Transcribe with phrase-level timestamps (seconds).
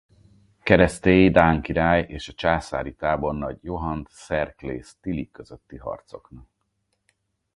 [0.63, 6.47] Keresztély dán király és a császári tábornagy Johann t’Serclaes Tilly közötti harcoknak.